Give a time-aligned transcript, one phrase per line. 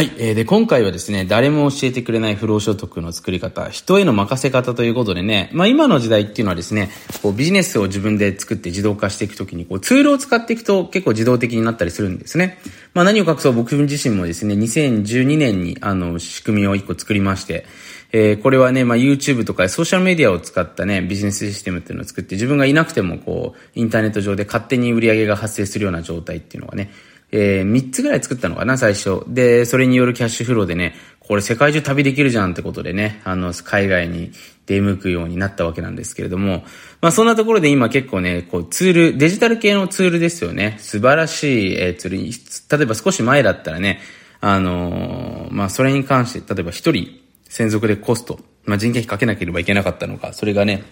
[0.00, 0.12] はい。
[0.16, 6.88] えー、で、今回はですね、誰も教えてくれない不労所得の作り方、人への任せ方ということでね、まあ今の時代っていうのはですね、
[7.20, 12.56] こうビジネスを自分で作って自動化していくときに、こうツールを使っていくと結構自動的になったりするんですね。
[12.94, 17.66] まあ何を隠そう僕自身もですね、2012年にあの仕組みを一個作りまして、
[18.12, 26.90] えー、これはね、まあ YouTube とかソーシャルメディアを使ったね、ビジネスシステムっていうのを作って、自分がいなくてもこう、インターネット上で勝手に売り上げが発生するような状態っていうのがね、
[27.32, 29.22] えー、3つぐらい作ったのかな、最初。
[29.28, 34.32] で、それによるキャッシュフローでね、これ世界中旅できるじゃんってことでね、あの、海外に
[34.66, 36.64] 出向くようになったわけなんですけれども、
[37.00, 40.76] まあそんなところで今結構ね、こうツール、デジタル系のツールですよね。
[40.80, 44.00] 素晴らしい、えー、ツール、例えば少し前だったらね、
[44.40, 47.08] あのー、まあそれに関して、例えば一人
[47.48, 50.82] 専属でコスト、まあ人件費かけなければいけなかったのか、それがね、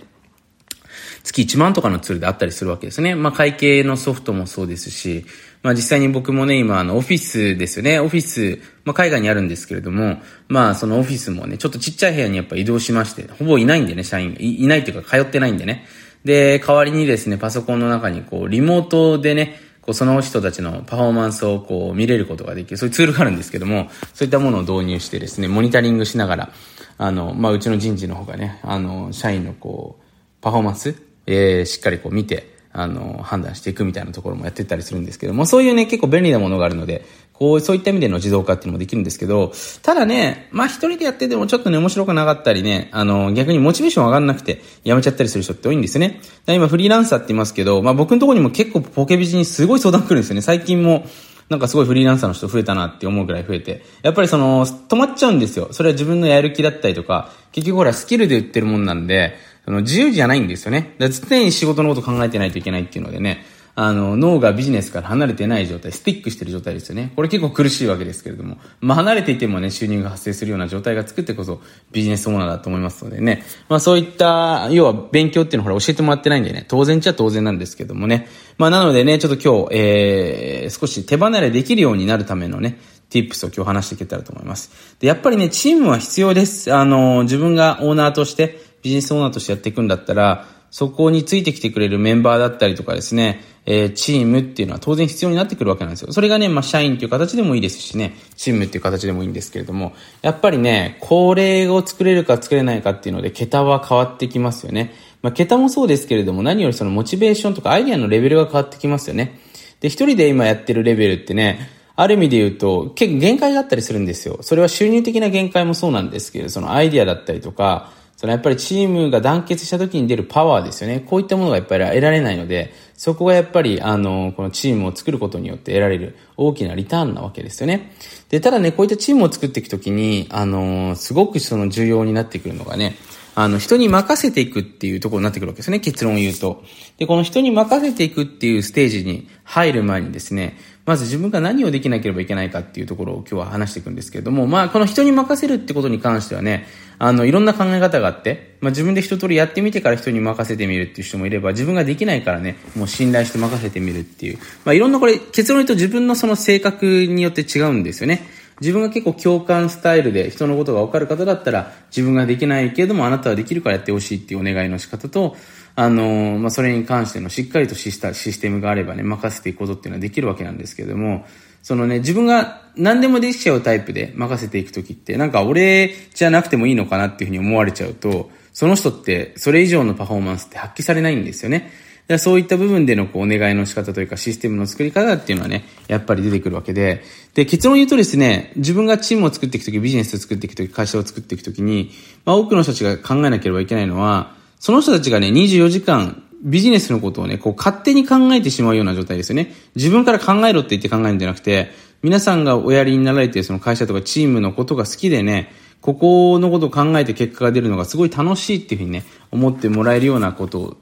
[1.22, 3.14] 月1万とかのツールであったりするわけですね。
[3.14, 5.26] まあ会計のソフトもそうですし、
[5.62, 8.00] まあ実際に僕もね、今あのオフィスですよね。
[8.00, 10.18] オフィス、まあ海外にあるんですけれども、
[10.48, 14.40] まあそのオフィスもね、ちょっとちっちゃい部屋にやっぱ移動しまして、ほぼいないんでね、社員が。
[14.40, 15.86] いないっていうか通ってないんでね。
[16.24, 26.50] で、代わりにですね、パソコンの中にこう、リモートでね、こうその人たちのパフォーマンスをこう見れることができる、そういうツールがあるんですけども、そういったものを導入してですね、モニタリングしながら、
[26.98, 30.04] あの、まあ、うちの人事の方がね、あの、社員のこう、
[30.42, 30.94] パフォーマンス、
[31.28, 46.20] えー、しっかりこう見て、あの、判断していくみたいなところもやってたりするんですけども、そういうね、結構便利なものがあるので、こう、そういった意味での自動化っていうのもできるんですけど、ただね、まあ一人でやっててもちょっとね、面白くなかったりね、あの、逆にモチベーション上がんなくて、やめちゃったりする人って多いんですね。
[46.46, 50.40] 今フリーランサーって言いますけど、まあ僕のところにも結構ポケビジにすごい相談来るんですよね。
[50.40, 51.06] 最近も、
[51.48, 53.82] なんかすごいフリーランサーの人増えたなって思うぐらい増えて。
[54.02, 55.68] やっぱりその、止まっちゃうんですよ。
[55.72, 59.36] それは自分のやる気だったりとか、結局ほらスキルで売ってるもんなんで、
[59.68, 60.94] その自由じゃないんですよね。
[60.96, 63.44] だ常に仕事のこと考えてないといけないっていうのでね、
[63.74, 67.12] あの、脳がビジネスから離れてない状態、スティックしてる状態ですよね。
[67.16, 71.60] これ結構苦しいわけですけれども、まあ離れていてもね、収入が発生するような状態が作ってこそ
[71.92, 78.26] ビジネスオーナーだと思いますのでね、まあそういった、要は勉強っていうのはほら教えてもらってないんでね、当然っちゃ当然なんですけどもね。
[78.56, 82.78] まあなのでね、ちょっと今日、えー、少し手離れできるようになるためのね、
[83.10, 84.96] tips を今日話していけたらと思います。
[85.00, 86.72] で、やっぱりね、チームは必要です。
[86.74, 96.12] あの、自分がオーナーとして、ビジネスオーナーとしてやっていくんだったら、そこについてきてくれるメンバーだったりとかですね、えー、チームっていうのは当然必要になってくるわけなんですよ。
[96.12, 104.94] それがね、まあ、社員っていう形でもいいですしね、チームっていう形でもいいんですけれども、やっぱりね、これを作れるか作れないかっていうので、桁は変わってきますよね。
[105.22, 109.40] まあ、桁もそうですけれども、何よりそのモチベーションとかアイディアのレベルが変わってきますよね。
[109.80, 114.38] で、一人で今やってるレベルってね、ある意味で言うと、結構限界があったりするんですよ。
[114.42, 120.98] それは収入的な限界もそうなんですけど、そのアイディアだったりとか、そのやっぱりチームが団結した時に出るパワーですよね。
[120.98, 127.92] こういったものがやっぱり得られないので、そこがやっぱり、あの、このチームを作ることによって得られる大きなリターンなわけですよね。
[128.28, 132.96] で、ただね、こういったチームを作っていく時に、あの、すごくその重要になってくるのがね、
[133.40, 135.78] あの、人に任せていくっていうところになってくるわけですね。
[135.78, 136.64] 結論を言うと。
[136.96, 146.66] で、この人に任せていくっていうステージに入る前にですね、まず自分が何をできなければいけないかっていうところを今日は話していくんですけれども、まあ、この人に任せるってことに関してはね、
[146.98, 158.37] あの、いろんな考え方があって、まあ、自分で一通りやってみてから人に任せてみるっていう人もいれば、自分ができないからね、もう信頼して任せてみるっていう、まあ、いろんなこれ、結論言うと自分のその性格によって違うんですよね。
[158.60, 165.36] 自分が結構共感スタイルで人のことが分かる方だったら、自分ができないけれどもあなたはできるからやってほしいっていうお願いの仕方と、
[165.74, 171.24] あの、まあ、それに関してのしっかりとしたシステムがあればね、任せていくことっていうのはできるわけなんですけれども、
[171.62, 181.70] そのね、自分が何でもできちゃうタイプで任せていくときって、なんか俺じゃなくてもいいのかなっていうふうに思われちゃうと、その人ってそれ以上のパフォーマンスって発揮されないんですよね。
[182.08, 187.02] だそういった部分でのこうお願いの仕方というかシステムの作り方っていうのはね、やっぱり出てくるわけで、
[187.34, 191.90] で、結論言うとですね、自分がチームを作っていくとき、ビジネスを作っていくとき、会社を作っていくときに、
[192.24, 199.52] まあ多くの人たちが考えなければいけないのは、その人たちがね、24時間、ビジネスのことをね、こう勝手に考えてしまうような状態ですよね。
[199.74, 201.70] 自分から考えろって言って考えるんじゃなくて、
[202.02, 210.76] 皆さんがおやりになられているその会社とかチームのことが好きでね、ここのことを考えて結果が出るのがすごい楽しいっていうふうにね、思ってもらえるようなことを、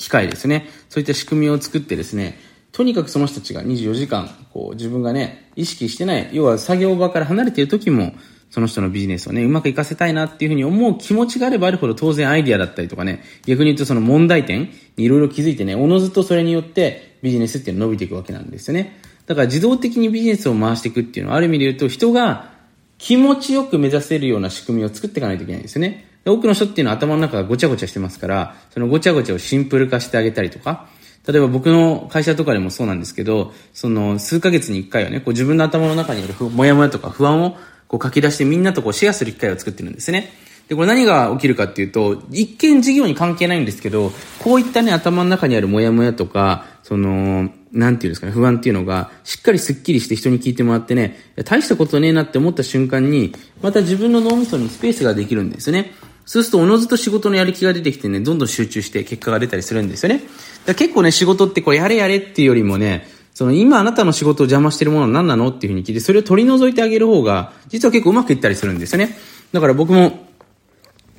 [0.00, 0.66] 機会ですね。
[0.88, 2.38] そういった仕組みを作ってですね、
[2.72, 8.14] とにかくその人たちが24時間、こう自分がね、意識してない、要は作業場から離れている時も、
[8.48, 18.98] その人のビジネスをね、うまくいかせたいなっていうふうに思う気持ちがあればあるほど当然アイディアだったりとかね、逆に言うとその問題点にいろいろ気づいてね、おのずとそれによってビジネスっていうのは伸びていくわけなんですよね。
[19.26, 22.50] だから自動的にビジネスを回していくっていうのはある意味で言うと人が
[22.96, 26.09] 気持ちよく目指せるような仕組みを作っていかないといけないんですよね。
[26.24, 30.88] 多くの人っていうのは頭の中がごちゃごちゃしてますから、そのごちゃごちゃをシンプル化してあげたりとか、
[31.26, 37.56] 例えば僕の会社とかでもそうなんですけど、その数ヶ月に一回はね、こう自分の頭の中にあるモヤモヤとか不安を
[37.88, 40.30] こう書き出してみんなとこうシェアする機会を作ってるんですね。
[40.68, 55.92] で、これ何が起きるかっていうと、一見事業に関係ないんですけど、こういったね、頭の中にあるモヤモヤとか、その、なんていうんですかね、不安っていうのが、しっかりスッキリして人に聞いてもらってね、大したことねえなって思った瞬間に、また自分の脳みそにスペースができるんですね。
[56.26, 60.22] そうすると、おのずと仕事のやる気が出てきてね、どんどん集中して結果が出たりするんですよね。
[60.66, 69.16] だ結構ね、仕事ってこう、やれやれっていうよりもね、その今あなたの仕事を邪魔してるものは何なのっていうふうに聞いて、それを取り除いてあげる方が、実は結構うまくいったりするんですよね。
[69.52, 70.29] だから僕も、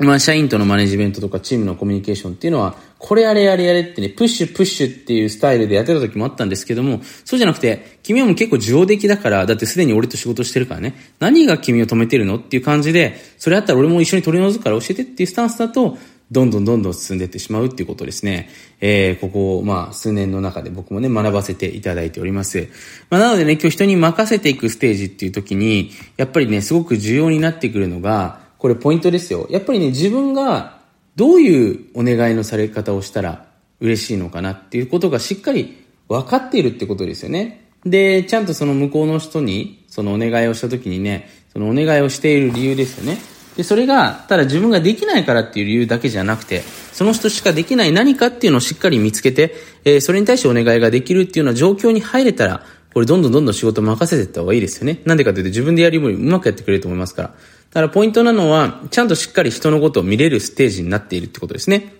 [0.02, 15.98] まあ、社員とのマネジメントとかチームのコミュニケーションっていうのは、これやれやれやれってね、プッシュプッシュっていうスタイルでやってた時もあったんですけども、そうじゃなくて、君はもう結構上出来だから、だってすでに俺と仕事してるからね、何が君を止めてるのっていう感じで、それあったら俺も一緒に取り除くから教えてっていうスタンスだと、
[16.32, 18.50] どんどんどんどん進んでいってしまうっていうことですね。
[18.80, 22.70] えー、ここ、まあ、数年の中で僕もね、学ばせていただいております。
[23.10, 29.48] まあ、なのでね、今日人に任せていくステージっていう時に、やっぱりね、すごく重要になってくるのが、これポイントですよ。
[29.50, 30.78] やっぱりね、自分が
[31.16, 33.48] どういうお願いのされ方をしたら
[33.80, 37.72] 嬉しいのかなっていうことがしっかり分かっているってことですよね。
[37.88, 43.18] で、ちゃんとその向こうの人に、そのお願いをした時にね、そのお願いをしている理由ですよね。
[43.58, 46.62] で、それが、ただ自分ができないからっていう理由だけじゃなくて、
[46.94, 49.56] その人しかできない何かっていうのをしっかり見つけて、
[49.86, 55.02] えー、それに対してお願いができるっていうような状況に入れたら、これどんどんどんどん仕事任せていった方がいいですよね。
[55.06, 57.34] なんでかというと自分でやるよりうまくやってくれると思いますから。
[57.72, 61.94] だからポイントなのは、ちゃんとしっかり人のことを見れるステージになっているってことですね。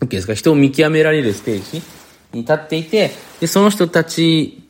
[0.00, 0.34] OK ですか？
[0.34, 1.82] 人を見極められるステージ
[2.32, 4.64] に立っていて、で、その人たち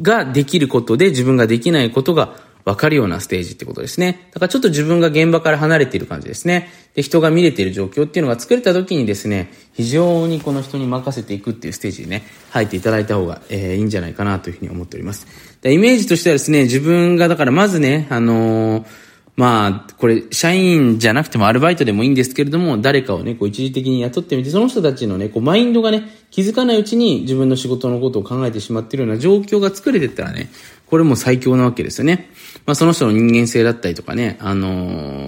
[0.00, 4.28] ができることで自分ができないことが分かるようなステージってことですね。
[4.32, 6.70] だからちょっと自分が現場から離れている感じですね。
[6.94, 15.26] で、人が見れている状況っていうのが作れた時にですね、非常にこの人に任せていくっていうステージにね、入っていただいた方が、えー、いいんじゃないかなというふうに思っております。
[15.60, 30.50] でイメージとしてはですね、自分がだからまずね、あのーまあ、これ、社員じゃなくてもアルバイトでもいいんですけれども、誰かをね、こう一時的に雇ってみて、その人たちのね、こうマインドがね、気づかないうちに自分の仕事のことを考えてしまっているような状況が作れてったらね、
[30.86, 32.30] これも最強なわけですよね。
[32.66, 34.68] まあ、その人の人間性だったりとかね、あの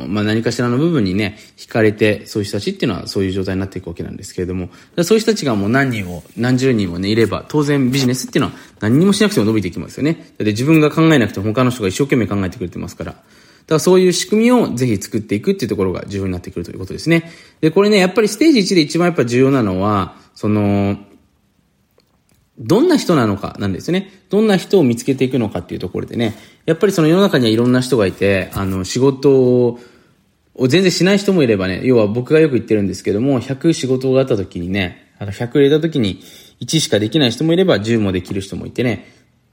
[0.04, 4.70] ー、まあ、何かしらの部分にね、惹かれて、そういう人たちっていうのはそういう状態になっていくわけなんですけれども、
[5.02, 10.14] そういう人たちがもう何人も、何十人もね、いれば、当然ビジネスっていうのは何にもしなくても伸びていきますよね。
[10.14, 13.14] だって自分が考えなくても他の人が一生懸命考えてくれてますから。
[13.66, 17.30] だそういう仕組みをぜひ作っていくっていうところが重要になってくるということですね。
[17.60, 20.98] で、これね、やっぱりステージ1で一番やっぱ重要なのは、その、
[22.58, 24.12] どんな人なのかなんですね。
[24.28, 26.34] どんな人を見つけていくのかっていうところでね、
[26.66, 36.20] やっぱりその世の中にはいろんな人がいて、あの、仕事を全然しない人もいればね、要は僕がよく言ってるんですけども、100仕事があった時にね、あの100入れた時に
[36.60, 39.06] 1しかできない人もいれば10もできる人もいてね、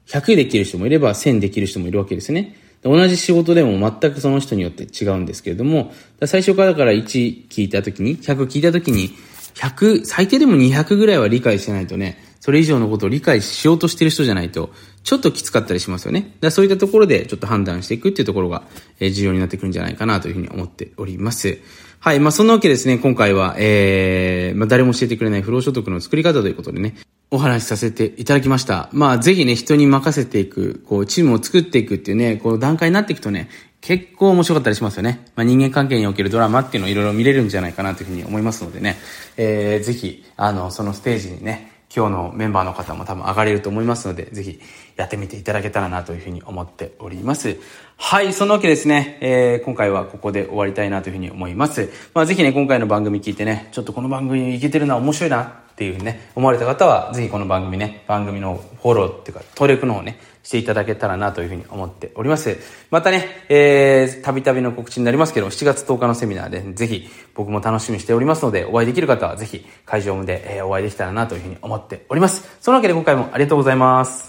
[0.07, 2.55] 100できる人もいれば1000できる人もいるわけですね。
[2.83, 5.93] 同じ仕事でも全くその人によって違うんですけれども、
[6.25, 9.11] 最初からだから1聞いたときに、100聞いたときに、
[9.55, 14.71] 100、最低でも200ぐらいは理解してないとね、それ以上のことを理解しようとしてる人じゃないと、
[15.03, 16.35] ちょっときつかったりしますよね。
[16.39, 18.63] だそういったところでちょっと判断していくっていうところが、
[18.99, 21.59] え重要になってくるんじゃないかなというふうに思っております。
[21.99, 22.19] はい。
[22.21, 26.95] まあ、そんなわけですね、今回は、えー、まあ、誰も教えてくれない不労所得の作り方ということでね、
[27.31, 28.89] お話しさせていただきました。
[28.91, 33.49] まあ、ぜひね、人に任せていく、こう、チームを作っていくっていうね、こう、段階になっていくとね、
[33.81, 35.25] 結構面白かったりしますよね。
[35.36, 38.98] まあ、人間関係におけるドラマっていうのをいろいろ見れるんじゃないかなというふうに思いますのでね、
[39.38, 44.59] えー、ぜひ、あの、そのステージにね、今日のメンバーの方も多分上がれると思いますので、ぜひ
[44.95, 47.57] やってみていただけたらなというふうに思っております。
[47.98, 51.91] はい、そのわけですね、えー、今回はここで終わりたいなというふうに思います。
[52.13, 62.57] まあ、ぜひね、今回の番組聞いてね、ちょっとこの番組いけてるな、面白いなっていうふうにね、思われた方は、ぜひこの番組ね、番組のフォローっていうか、登録の方ね、していただけたらなというふうに思っております。
[62.91, 72.57] またね、えー、たびたびの告知になりますけど、7月10日のセミナーで、ぜひ僕も楽しみにしておりますので、お会いできる方はぜひ会場で、えー、お会いできたらなというふうに思っております。
[72.59, 74.27] そのわけで今回もありがとうございます。